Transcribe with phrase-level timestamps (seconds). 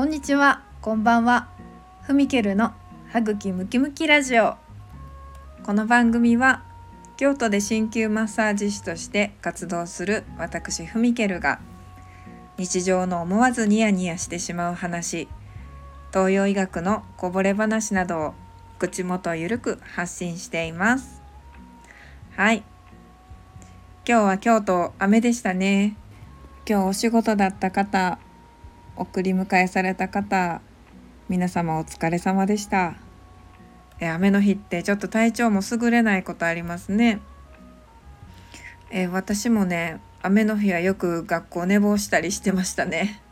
[0.00, 1.48] こんにちは、こんばんは。
[2.00, 2.72] ふみけるの
[3.10, 4.56] 歯茎ムキムキラジオ。
[5.62, 6.62] この番組は
[7.18, 11.60] 京都で鍼灸マッサージ師として活動する私ふみけるが
[12.56, 15.28] 日常の思わずニヤニヤしてしまう話、
[16.14, 18.34] 東洋医学のこぼれ話などを
[18.78, 21.20] 口元ゆるく発信しています。
[22.36, 22.62] はい。
[24.08, 25.94] 今日は京都雨でしたね。
[26.66, 28.18] 今日お仕事だった方、
[29.00, 30.60] 送り迎えされた方
[31.30, 32.96] 皆様お疲れ様でした。
[33.98, 37.18] え雨の日ってちょっと体調も優れないことありますね。
[38.90, 43.22] え私もね雨の日はよく学校寝坊したりしてましたね。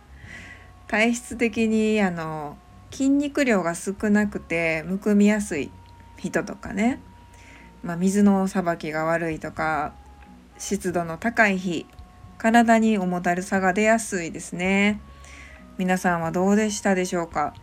[0.86, 2.56] 体質的にあの
[2.90, 5.70] 筋肉量が少なくてむくみやすい
[6.16, 6.98] 人とかね、
[7.82, 9.92] まあ、水のさばきが悪いとか
[10.56, 11.84] 湿度の高い日
[12.38, 15.02] 体に重だるさが出やすいですね。
[15.78, 17.54] 皆さんはどうでしたでしょうか？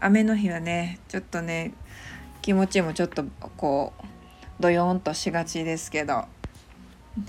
[0.00, 1.74] 雨の日はねちょっとね
[2.40, 3.22] 気持ちもちょっと
[3.58, 4.04] こう
[4.60, 6.24] ドヨーンとしがちですけど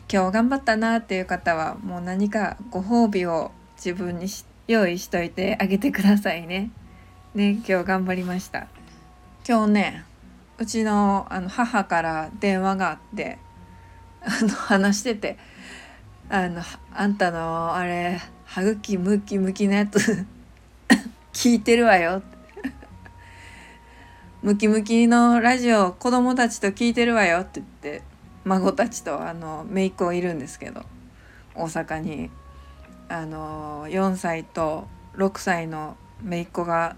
[0.10, 4.28] 今日頑張ったなっていう方はもう何かご褒美を自分に
[4.70, 6.72] 用意しといてあげてくださいね。
[7.36, 8.68] ね今日頑張りました。
[9.46, 10.06] 今日ね
[10.58, 13.38] うちのあの母から電話があって
[14.22, 15.38] あの話してて
[16.30, 16.62] あの
[16.94, 18.22] あんたのあれ
[18.54, 20.26] 歯茎ムキムキのやつ。
[21.32, 22.22] 聞いてるわよ。
[24.44, 27.40] ムキムキのラジオ子供たちと聞いてるわよ。
[27.40, 28.04] って言って
[28.44, 30.84] 孫たちとあの姪っ子いるんですけど
[31.56, 32.30] 大阪に。
[33.08, 34.86] あの4歳と
[35.16, 36.98] 6歳の姪っ子が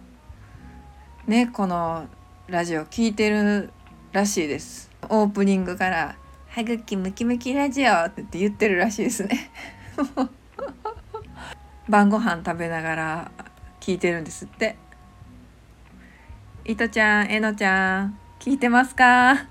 [1.28, 2.08] ねこの
[2.48, 3.72] ラジオ聞いてる
[4.12, 4.90] らしいです。
[5.08, 6.16] オープニングから
[6.50, 9.52] 「歯茎ムキムキラジオ」って言ってるらしいですね。
[11.90, 13.32] 晩ご飯食べながら
[13.80, 14.78] 聞いてるんですって。
[16.66, 19.36] いとちゃんえのちゃん聞いてますか？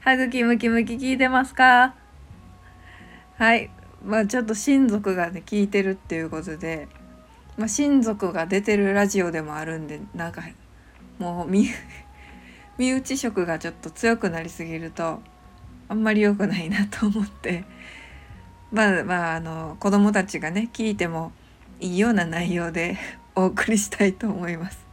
[0.00, 1.94] 歯茎ムキムキ聞いてますか？
[3.38, 3.70] はい。
[4.04, 6.88] まあちょっと親族がね聞いてるっていうことで、
[7.56, 10.42] まあ、親族が出てるラジオでもあるんでなんか
[11.18, 11.68] もう身
[12.76, 15.22] 身内色がちょっと強くなりすぎると
[15.88, 17.64] あんまり良くないなと思って。
[18.72, 21.32] まあまああの子供たちがね聞いても
[21.78, 22.96] いいような内容で
[23.36, 24.84] お送りしたいと思います。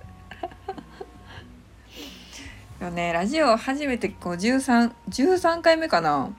[2.79, 6.29] でもねラジオ初めてこう1313 13回目かな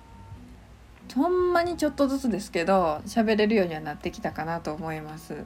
[1.14, 5.44] ほんまにちょっとずつですけど喋れるようにはなってきたかなと思います。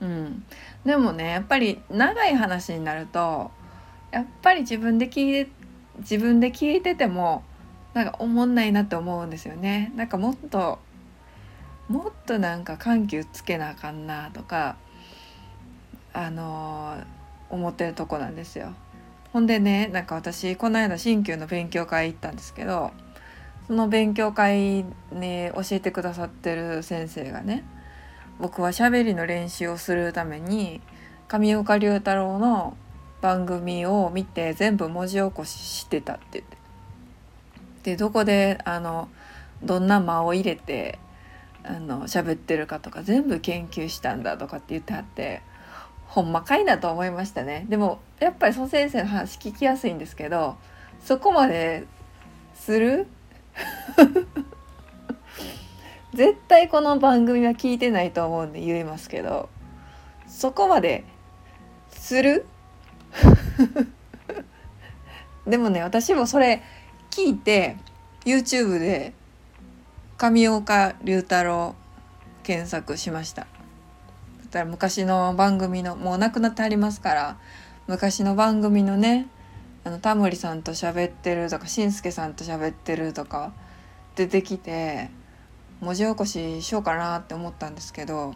[0.00, 0.44] うん、
[0.84, 3.52] でもねやっぱり長い話になると
[4.10, 5.62] やっぱり自分で聞いて
[5.98, 7.44] 自分で聞いてても
[7.94, 9.92] なんか思んないなって思うんですよね。
[9.94, 10.78] なんかもっと
[11.92, 14.76] もっとなんか緩急つけなあかんなとか
[16.14, 18.72] あのー、思ってるとこなんですよ。
[19.34, 22.92] ほんでねなんか私この間鍼灸の勉強会行ったんですけど
[23.66, 27.62] その勉強会に教えてくださってる先生がね
[28.38, 30.80] 僕はしゃべりの練習をするために
[31.28, 32.74] 上岡龍太郎の
[33.20, 36.56] 番組を見て全部文字起こししてたって言って。
[37.82, 39.08] でどこであの
[39.62, 40.98] どんな間を入れて
[41.64, 45.42] あの喋ってるかとか全部研究したんだとかって言ってはって
[46.06, 47.66] ほんまかいなと思いましたね。
[47.68, 50.56] でもやっぱり蘇先生の話聞きやすいんですけど
[51.00, 51.84] そこまで
[52.54, 53.06] する？
[56.14, 59.48] 絶対この番組は聞いてないと思うんで言えますけど
[60.26, 61.04] そこまで
[61.90, 62.46] する？
[65.46, 66.62] でもね私もそれ
[67.10, 67.76] 聞いて
[68.24, 69.12] YouTube で
[70.30, 71.74] 上岡龍太郎
[72.42, 73.46] 検索しました。
[74.52, 77.38] たら昔の番組のもう亡くなってありますから
[77.88, 79.26] 昔の番組のね
[79.82, 83.52] あのタモリさんと喋ってるとかしんすけさんと喋ってるとか
[84.14, 85.10] 出てきて
[85.80, 88.34] 文字起こししようかなって思ったんですけど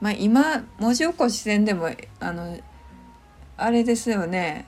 [0.00, 1.90] まあ今文字起こしせんでも
[2.20, 2.56] あの
[3.56, 4.66] あれですよね。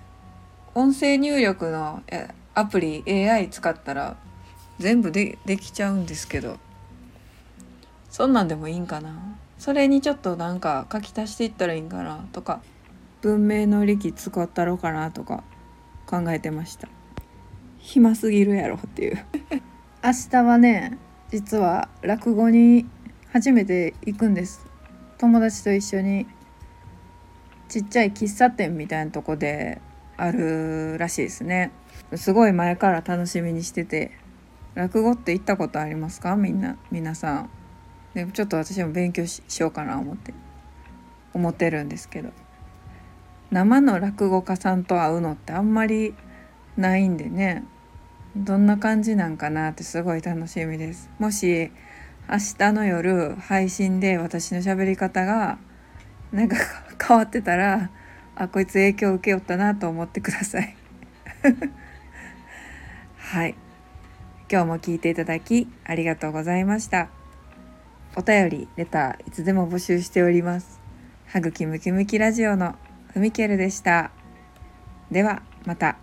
[0.74, 2.02] 音声入力の
[2.54, 4.16] アプリ AI 使ったら
[4.80, 6.58] 全部でできちゃうんですけど。
[8.08, 9.36] そんなんでもいいんかな。
[9.58, 12.62] それにちょっとなんか書き足していったらいいんかなとか。
[13.20, 15.44] 文明の力使ったろうかなとか。
[16.06, 16.88] 考えてました。
[17.78, 19.18] 暇すぎるやろっていう。
[20.02, 20.98] 明日はね
[21.30, 22.86] 実は落語に
[23.32, 24.66] 初めて行くんです。
[25.18, 26.26] 友達と一緒に。
[27.68, 29.80] ちっちゃい喫茶店みたいなとこで
[30.16, 31.70] あるらしいですね。
[32.16, 34.19] すごい前から楽しみにしてて。
[34.74, 36.36] 落語って行ったことありますか？
[36.36, 37.50] みんな皆さん。
[38.14, 40.34] でちょっと私も勉強しようかな思って。
[41.32, 42.30] 思ってるんですけど。
[43.50, 46.14] 生の落語家さんと会うのってあんまり
[46.76, 47.64] ないんでね。
[48.36, 51.10] どんな感じなんかなってすごい楽しみです。
[51.18, 51.72] もし
[52.28, 55.58] 明日の夜配信で私の喋り方が
[56.32, 56.56] なんか
[57.04, 57.90] 変わってたら
[58.36, 60.76] あこいつ影響受けよったなと思ってください。
[63.18, 63.54] はい。
[64.50, 67.08] 今日も聞いていただきありがとうございました。
[68.16, 70.80] お便りレターいつでも募集しております。
[71.26, 72.74] はぐきムキムキラジオの
[73.12, 74.10] ふみけるでした。
[75.12, 75.96] ではまた。